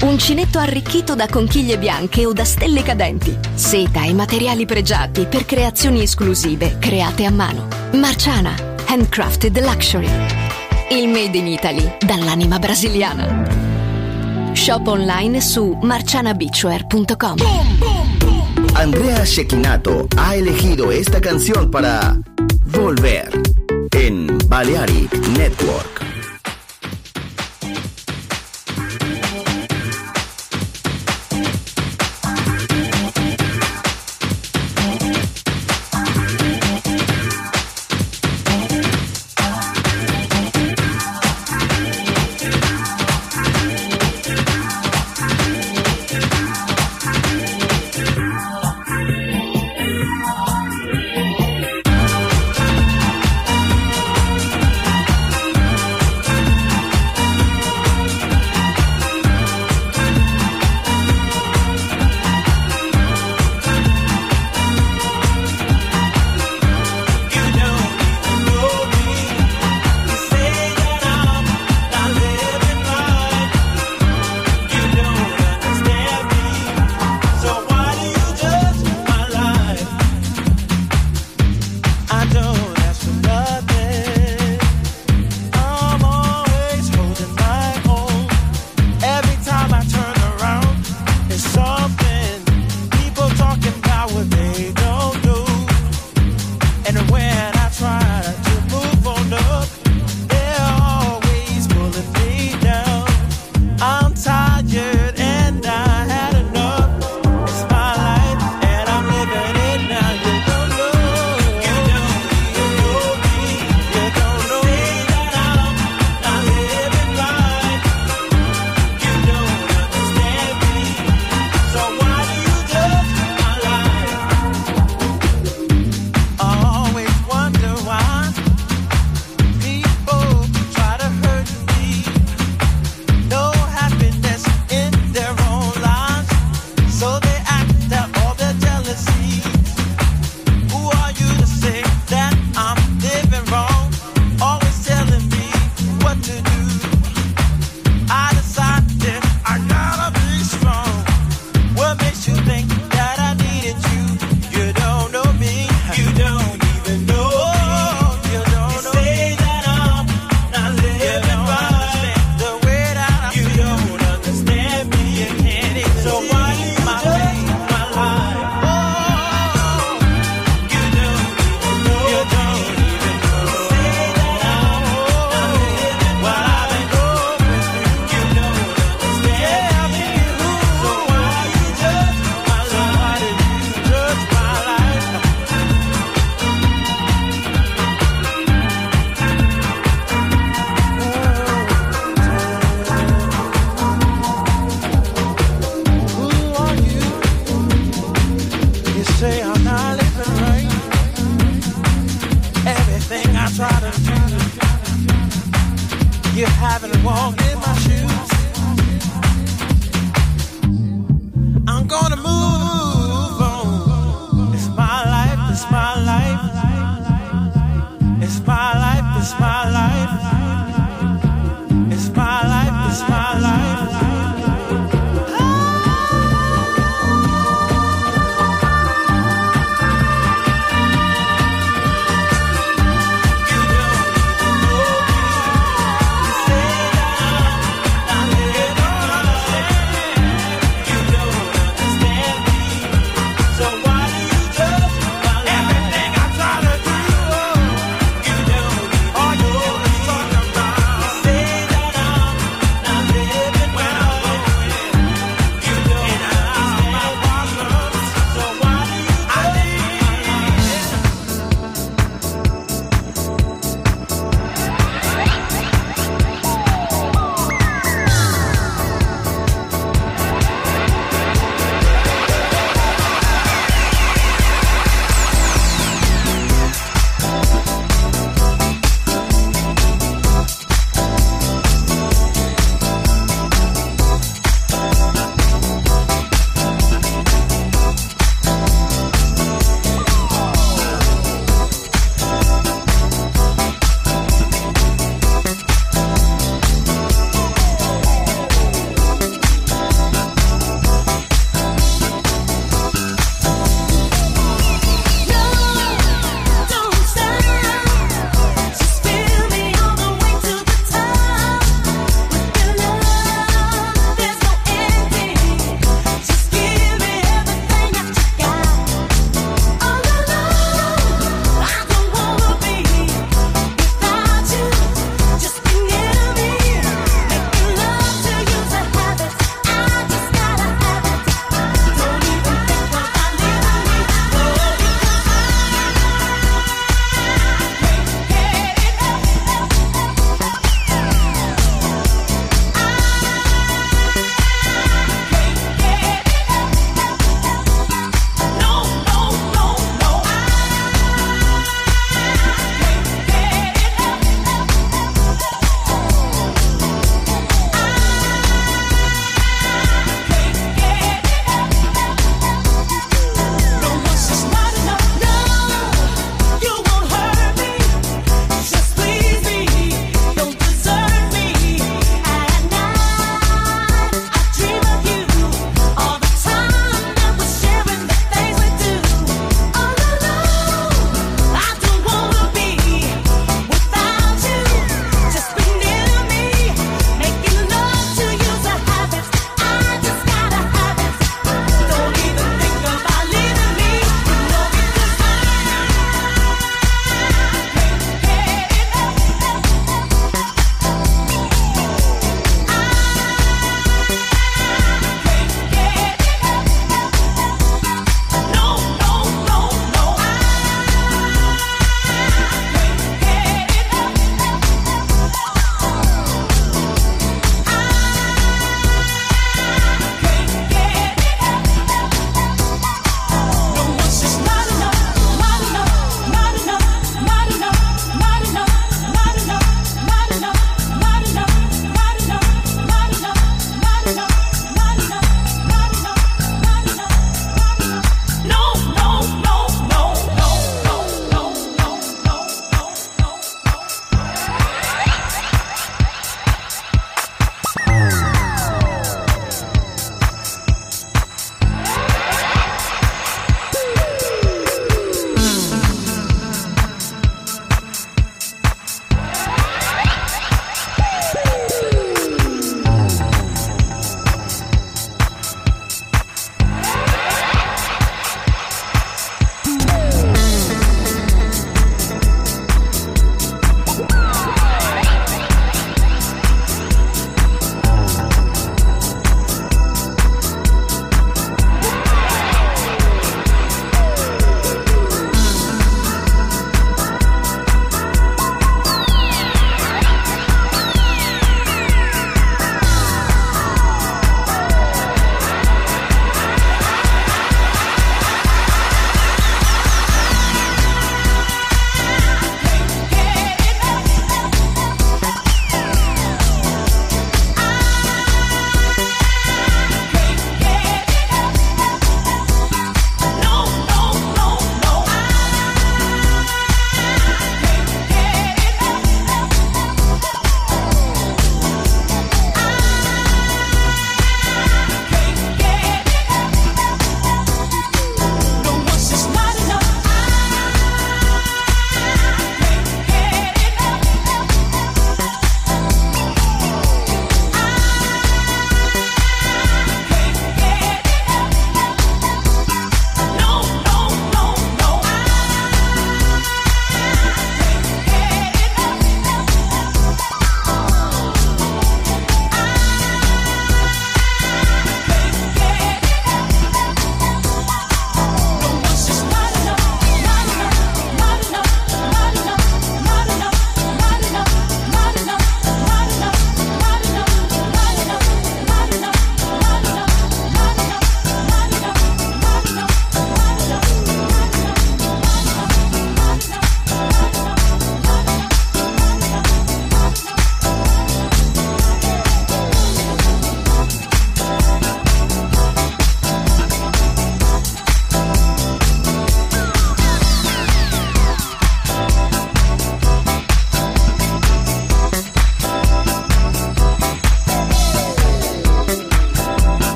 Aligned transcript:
Uncinetto 0.00 0.58
arricchito 0.58 1.14
da 1.14 1.26
conchiglie 1.26 1.76
bianche 1.76 2.24
o 2.24 2.32
da 2.32 2.44
stelle 2.44 2.82
cadenti. 2.82 3.36
Seta 3.54 4.04
e 4.04 4.14
materiali 4.14 4.64
pregiati 4.64 5.26
per 5.26 5.44
creazioni 5.44 6.02
esclusive 6.02 6.76
create 6.78 7.24
a 7.24 7.30
mano. 7.30 7.66
Marciana, 7.94 8.54
handcrafted 8.86 9.58
luxury. 9.60 10.08
Il 10.90 11.08
made 11.08 11.36
in 11.36 11.48
Italy 11.48 11.96
dall'anima 11.98 12.58
brasiliana. 12.58 13.46
Shop 14.52 14.86
online 14.86 15.40
su 15.40 15.76
marcianabeachwear.com. 15.82 17.36
Andrea 18.74 19.24
Shekinato 19.24 20.06
ha 20.16 20.36
elegido 20.36 20.92
esta 20.92 21.20
canción 21.20 21.70
para 21.70 22.16
Volver 22.66 23.28
en 23.90 24.38
Balearic 24.46 25.12
Network. 25.36 25.97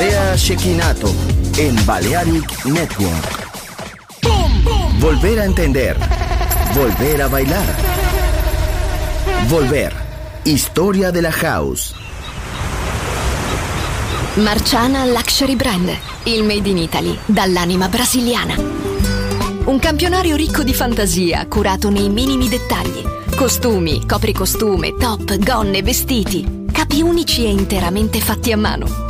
Andrea 0.00 0.34
Shekinato 0.34 1.12
en 1.58 1.76
Balearic 1.84 2.64
Network. 2.64 3.48
Volver 4.98 5.40
a 5.40 5.44
entender. 5.44 5.94
Volver 6.72 7.20
a 7.20 7.28
bailar. 7.28 7.76
Volver. 9.46 9.92
Historia 10.44 11.10
de 11.10 11.20
la 11.20 11.30
house. 11.30 11.92
Marciana 14.36 15.04
Luxury 15.04 15.54
Brand, 15.54 15.90
il 16.22 16.44
made 16.44 16.70
in 16.70 16.78
Italy 16.78 17.18
dall'anima 17.26 17.90
brasiliana. 17.90 18.54
Un 18.56 19.78
campionario 19.78 20.34
ricco 20.34 20.62
di 20.62 20.72
fantasia, 20.72 21.46
curato 21.46 21.90
nei 21.90 22.08
minimi 22.08 22.48
dettagli. 22.48 23.04
Costumi, 23.36 24.06
copricostume, 24.06 24.96
top, 24.96 25.36
gonne, 25.36 25.82
vestiti. 25.82 26.64
Capi 26.72 27.02
unici 27.02 27.44
e 27.44 27.50
interamente 27.50 28.18
fatti 28.20 28.50
a 28.50 28.56
mano. 28.56 29.09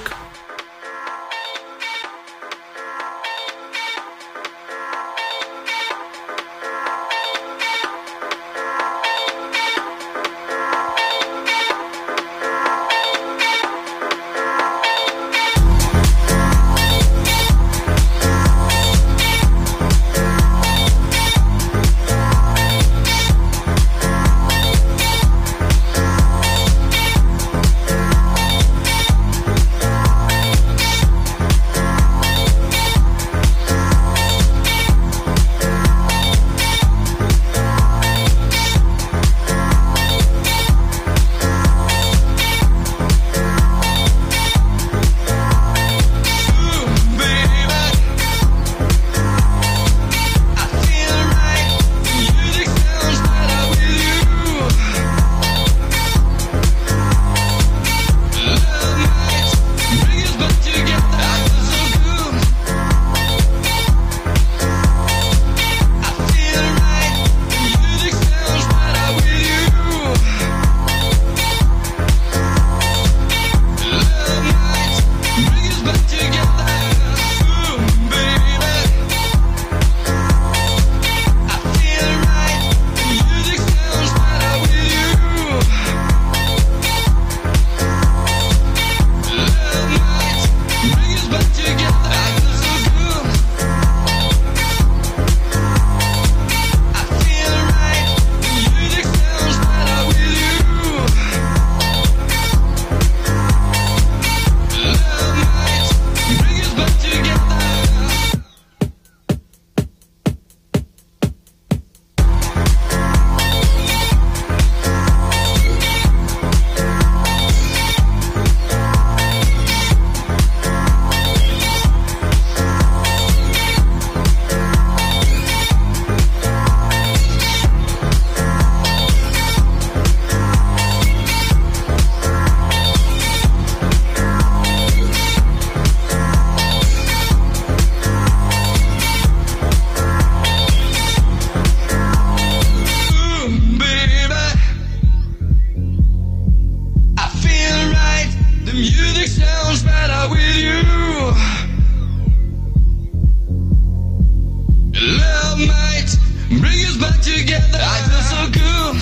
together. 157.51 157.79
I 157.81 157.99
feel 158.07 158.23
so 158.33 158.41
good. 158.59 158.95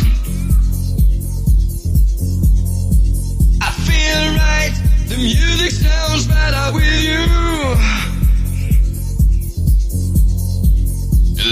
I 3.62 3.72
feel 3.88 4.24
right. 4.44 4.74
The 5.08 5.18
music 5.18 5.72
sounds 5.72 6.28
better 6.28 6.74
with 6.74 7.04
you. 7.04 7.26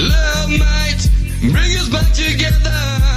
Love 0.10 0.50
might 0.50 1.10
bring 1.42 1.72
us 1.78 1.90
back 1.90 2.14
together. 2.14 3.17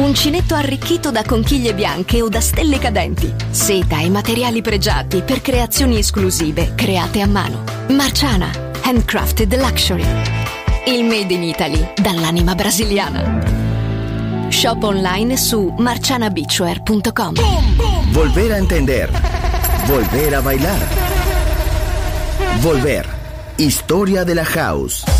Uncinetto 0.00 0.54
arricchito 0.54 1.10
da 1.10 1.22
conchiglie 1.22 1.74
bianche 1.74 2.22
o 2.22 2.30
da 2.30 2.40
stelle 2.40 2.78
cadenti. 2.78 3.32
Seta 3.50 4.00
e 4.00 4.08
materiali 4.08 4.62
pregiati 4.62 5.20
per 5.20 5.42
creazioni 5.42 5.98
esclusive 5.98 6.72
create 6.74 7.20
a 7.20 7.26
mano. 7.26 7.64
Marciana, 7.88 8.50
handcrafted 8.80 9.54
luxury. 9.56 10.06
Il 10.86 11.04
made 11.04 11.34
in 11.34 11.42
Italy 11.42 11.92
dall'anima 12.00 12.54
brasiliana. 12.54 14.48
Shop 14.48 14.82
online 14.82 15.36
su 15.36 15.74
marcianabeachwear.com. 15.76 17.34
Volver 18.10 18.52
a 18.52 18.56
entender. 18.56 19.10
Volver 19.84 20.34
a 20.34 20.40
bailar. 20.40 20.88
Volver. 22.60 23.06
Historia 23.56 24.24
de 24.24 24.34
la 24.34 24.46
house. 24.46 25.19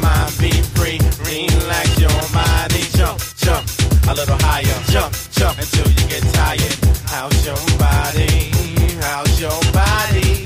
mind, 0.00 0.34
be 0.38 0.50
free, 0.74 0.98
relax 1.24 1.98
your 1.98 2.20
jump, 2.96 3.20
jump, 3.36 3.64
a 4.08 4.14
little 4.14 4.38
higher, 4.40 4.78
jump, 4.90 5.14
jump 5.30 5.58
until 5.58 5.88
you 5.88 6.04
get 6.08 6.22
tired. 6.34 6.74
Your 7.44 7.56
body? 7.78 8.50
Your 9.38 9.60
body? 9.72 10.44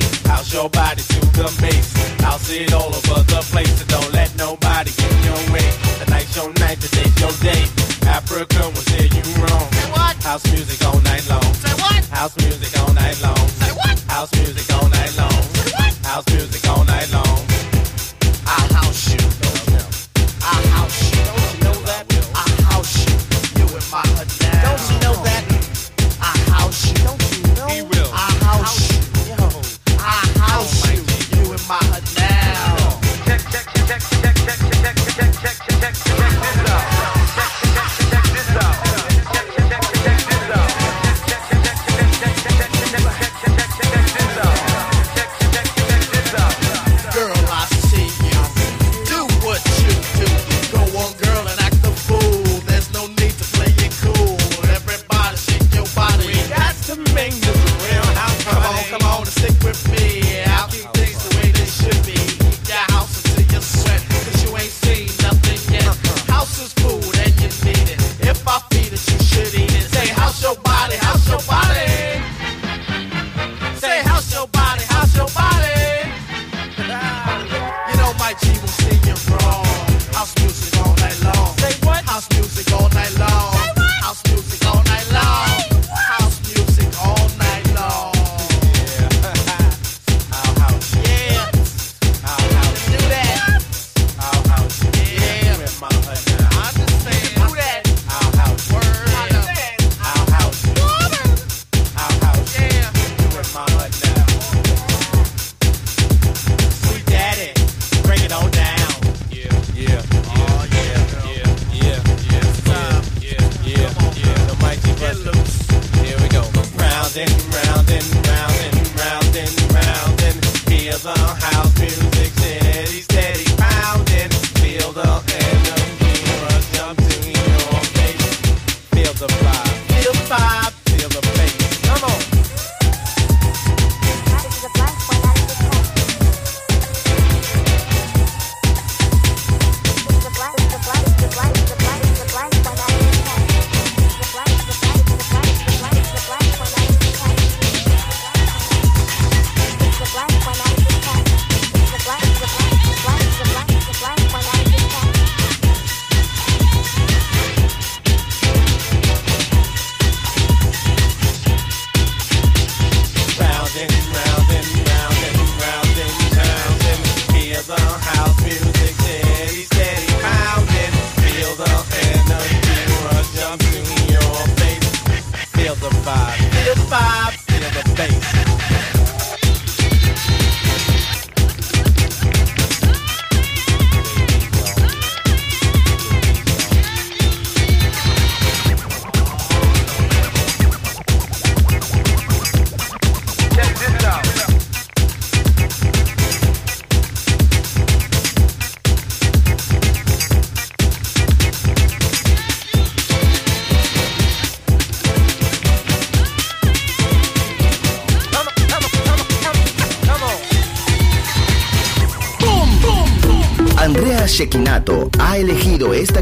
Your 0.53 0.69
body 0.71 1.03
to 1.03 1.21
the? 1.37 1.79
I'll 2.25 2.39
see 2.39 2.65
it 2.65 2.73
all 2.73 2.89
over 2.89 3.23
the 3.23 3.41
place, 3.53 3.85
don't 3.87 4.13
let 4.13 4.35
nobody 4.37 4.91
get 4.91 5.13
in 5.13 5.23
your 5.23 5.53
way. 5.53 5.71
Tonight's 6.03 6.35
your 6.35 6.53
night, 6.55 6.81
today's 6.81 7.15
your 7.21 7.33
day. 7.39 7.63
Africa 8.09 8.67
will 8.67 8.83
you 9.07 9.23
wrong. 9.43 9.69
House 10.25 10.45
music 10.53 10.68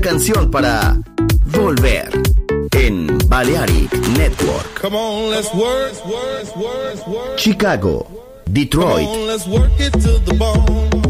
canción 0.07 0.48
para 0.52 0.96
volver 1.46 2.09
en 2.70 3.18
Balearic 3.26 3.92
Network. 4.16 4.80
Come 4.80 4.96
on, 4.96 5.30
let's 5.32 5.52
work, 5.52 5.92
work, 6.07 6.57
work, 7.09 7.36
Chicago, 7.36 8.07
Detroit, 8.44 9.09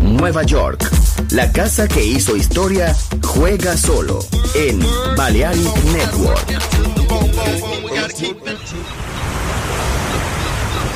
Nueva 0.01 0.45
York. 0.45 0.91
La 1.33 1.53
casa 1.53 1.87
que 1.87 2.03
hizo 2.03 2.37
historia 2.37 2.97
juega 3.23 3.77
solo 3.77 4.21
en 4.55 4.81
Balearic 5.15 5.77
Network. 5.93 6.47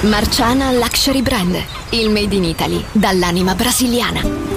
Marciana 0.05 0.73
Luxury 0.73 1.21
Brand, 1.21 1.55
il 1.91 2.09
made 2.09 2.35
in 2.35 2.47
Italy, 2.47 2.83
dall'anima 2.95 3.55
brasiliana. 3.55 4.50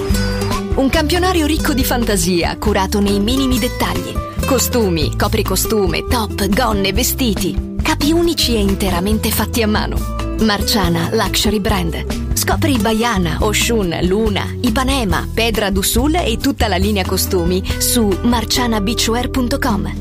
Un 0.76 0.88
campionario 0.88 1.46
ricco 1.46 1.72
di 1.72 1.84
fantasia, 1.84 2.56
curato 2.58 2.98
nei 2.98 3.20
minimi 3.20 3.60
dettagli. 3.60 4.12
Costumi, 4.44 5.16
copricostume, 5.16 6.04
top, 6.08 6.48
gonne, 6.48 6.92
vestiti. 6.92 7.76
Capi 7.80 8.10
unici 8.10 8.56
e 8.56 8.58
interamente 8.58 9.30
fatti 9.30 9.62
a 9.62 9.68
mano. 9.68 9.96
Marciana 10.40 11.10
Luxury 11.12 11.60
Brand. 11.60 12.32
Scopri 12.34 12.76
Baiana, 12.78 13.36
Oshun, 13.42 14.00
Luna, 14.02 14.52
Ipanema, 14.62 15.28
Pedra 15.32 15.70
d'Usul 15.70 16.16
e 16.16 16.38
tutta 16.38 16.66
la 16.66 16.76
linea 16.76 17.04
costumi 17.04 17.62
su 17.78 18.08
marcianabeachwear.com. 18.22 19.92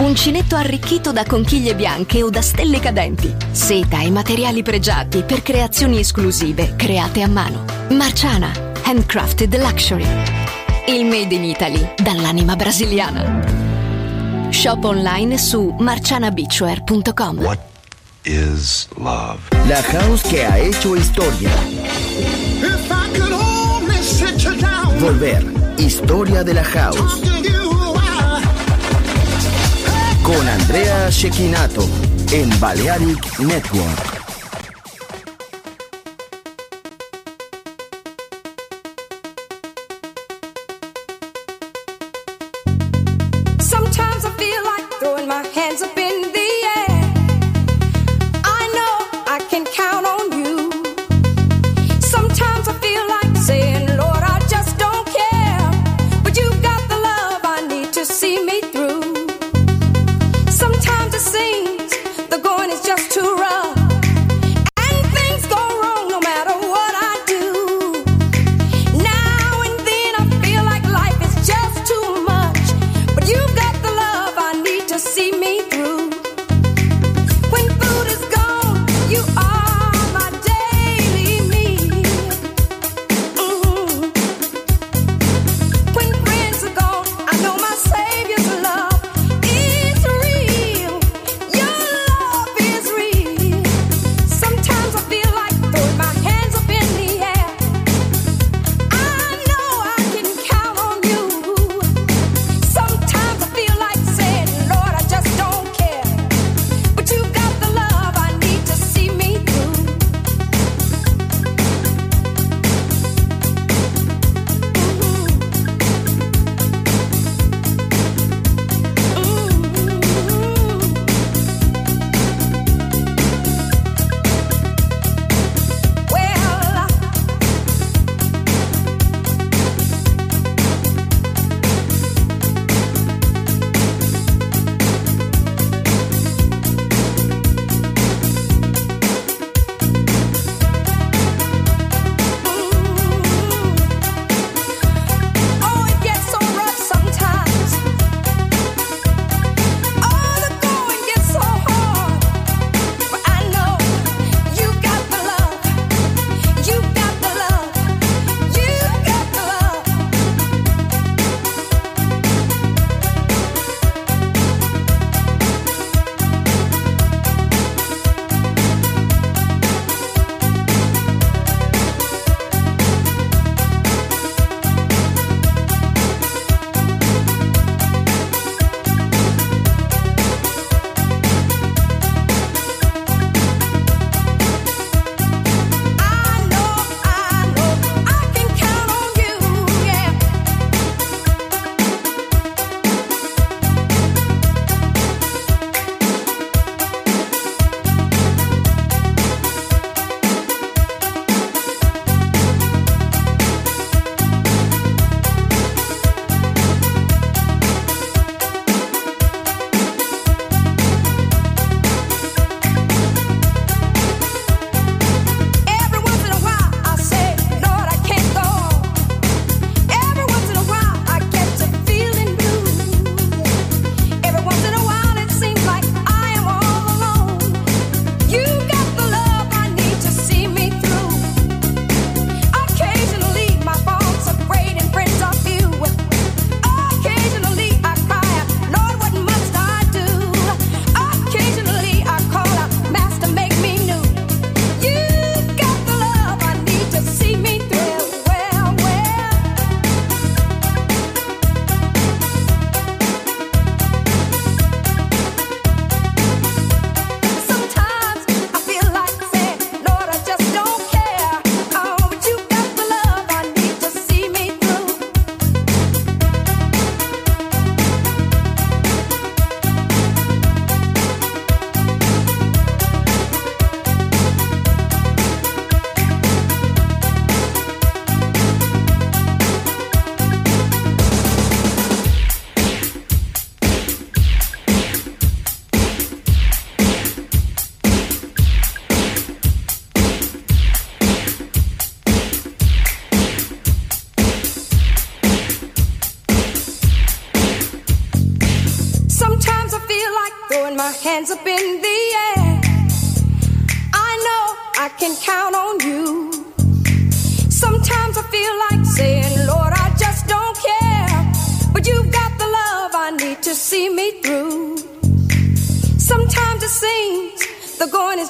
Uncinetto 0.00 0.56
arricchito 0.56 1.12
da 1.12 1.24
conchiglie 1.24 1.76
bianche 1.76 2.20
o 2.24 2.30
da 2.30 2.42
stelle 2.42 2.80
cadenti. 2.80 3.32
Seta 3.52 4.00
e 4.00 4.10
materiali 4.10 4.64
pregiati 4.64 5.22
per 5.22 5.42
creazioni 5.42 6.00
esclusive 6.00 6.74
create 6.74 7.22
a 7.22 7.28
mano. 7.28 7.64
Marciana 7.90 8.63
handcrafted 8.84 9.58
luxury. 9.58 10.06
Il 10.86 11.06
made 11.06 11.32
in 11.32 11.44
Italy 11.44 11.88
dall'anima 11.96 12.54
brasiliana. 12.56 13.42
Shop 14.50 14.84
online 14.84 15.38
su 15.38 15.74
marcianabeachwear.com. 15.78 17.38
What 17.38 17.58
is 18.24 18.88
love? 18.98 19.40
La 19.68 19.82
house 19.82 20.22
que 20.28 20.44
ha 20.44 20.58
hecho 20.58 20.94
historia. 20.94 21.50
If 22.60 22.90
I 22.90 23.08
could 23.16 23.32
only 23.32 24.02
sit 24.02 24.44
you 24.44 24.54
down, 24.56 24.98
Volver. 24.98 25.42
Historia 25.78 26.44
de 26.44 26.54
la 26.54 26.64
house. 26.64 27.20
Con 30.22 30.48
Andrea 30.48 31.10
Shekinato 31.10 31.86
en 32.32 32.48
Balearic 32.60 33.38
Network. 33.40 34.13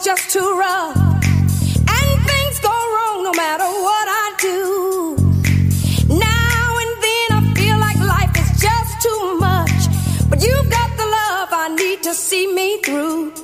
Just 0.05 0.31
too 0.31 0.59
rough. 0.59 0.97
And 0.97 2.27
things 2.29 2.61
go 2.61 2.69
wrong 2.69 3.25
no 3.25 3.33
matter 3.33 3.65
what 3.65 4.07
I 4.07 4.35
do. 4.39 5.17
Now 6.09 6.67
and 6.83 6.93
then 7.07 7.29
I 7.39 7.55
feel 7.57 7.79
like 7.79 7.99
life 8.01 8.37
is 8.37 8.61
just 8.61 9.01
too 9.01 9.39
much. 9.39 10.29
But 10.29 10.45
you've 10.45 10.71
got 10.71 10.91
the 10.99 11.07
love 11.07 11.49
I 11.53 11.75
need 11.75 12.03
to 12.03 12.13
see 12.13 12.53
me 12.53 12.83
through. 12.83 13.44